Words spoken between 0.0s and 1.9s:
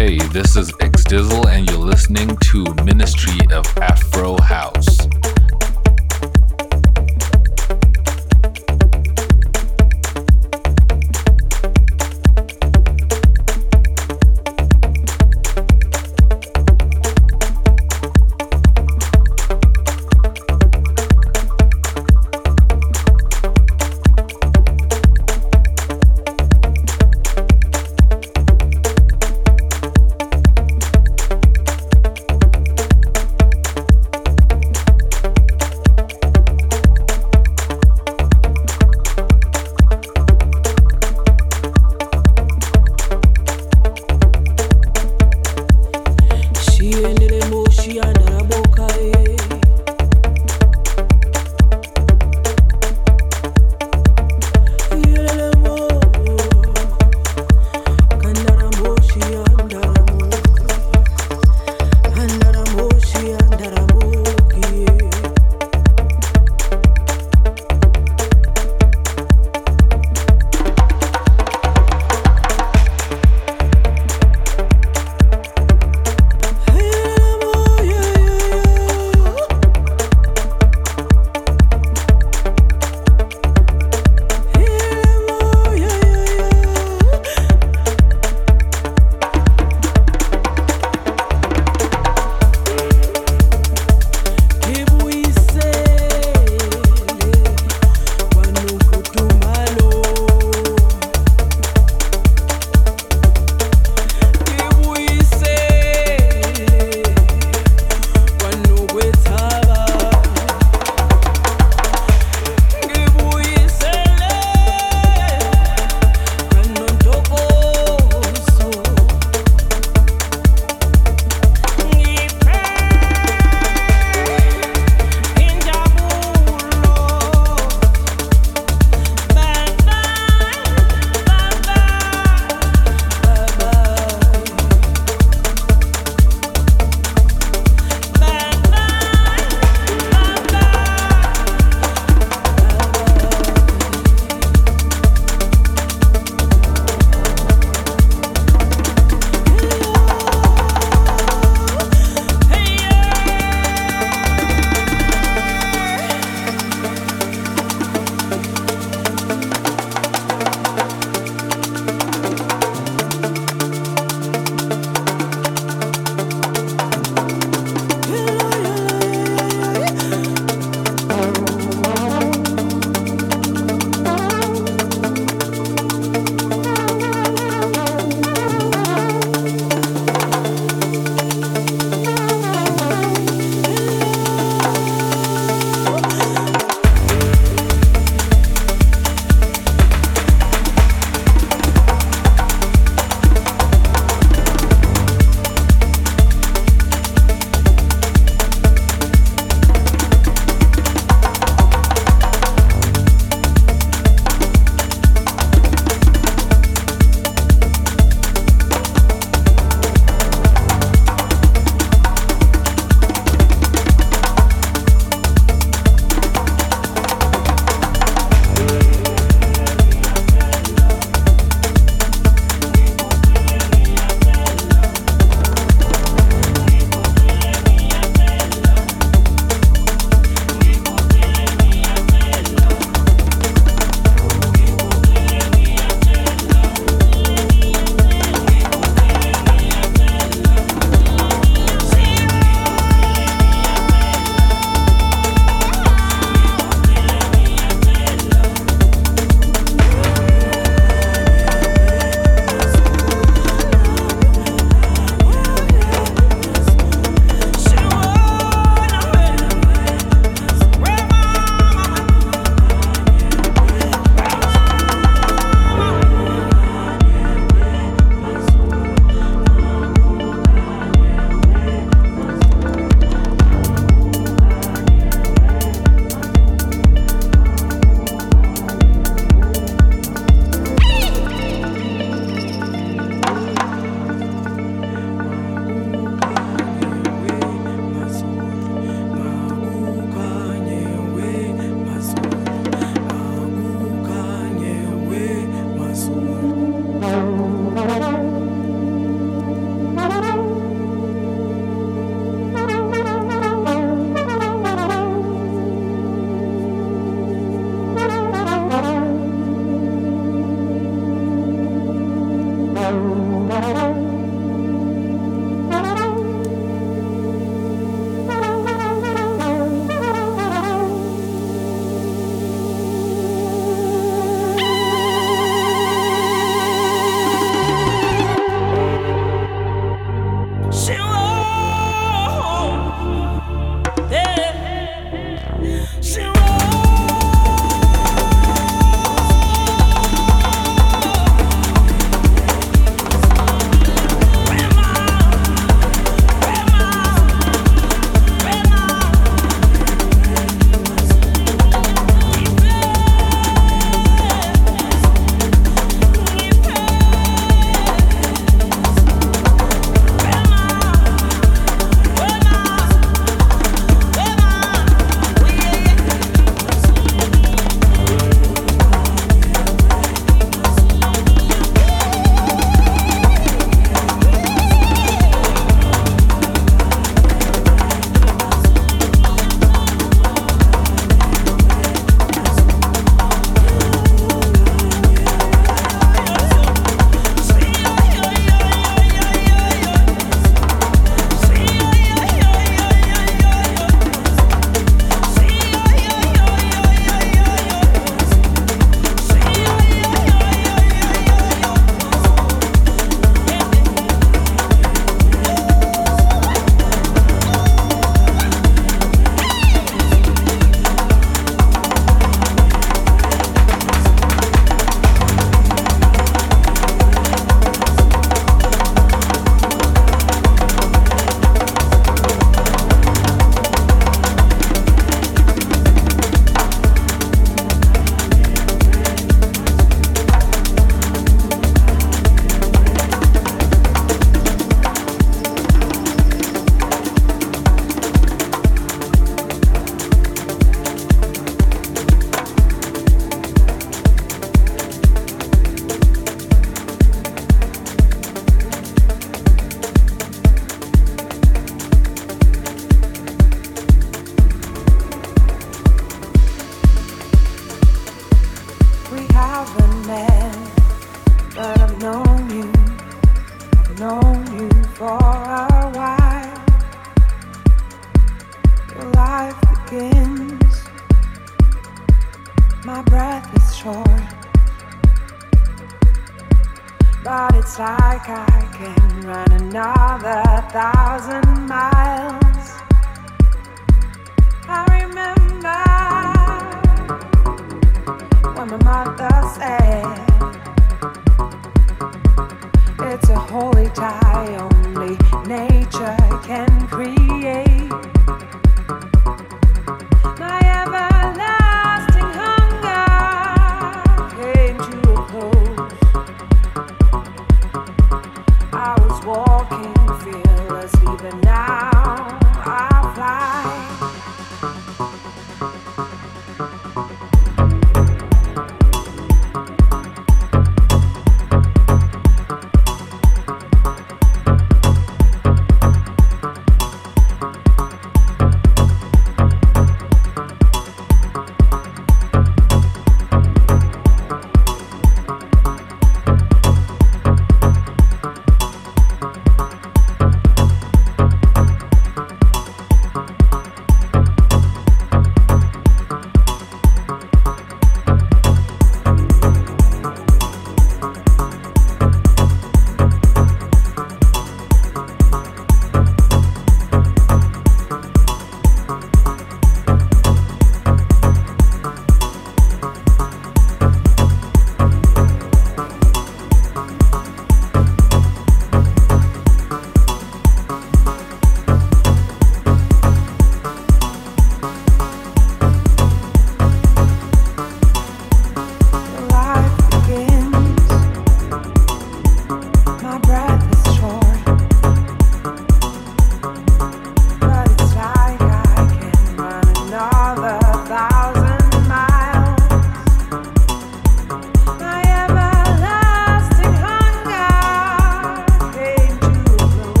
Hey, this is X Dizzle, and you're